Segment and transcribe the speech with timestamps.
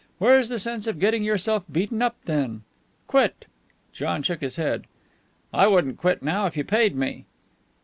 [0.17, 2.63] Where's the sense of getting yourself beaten up then?
[3.05, 3.45] Quit!"
[3.93, 4.85] John shook his head.
[5.53, 7.25] "I wouldn't quit now if you paid me."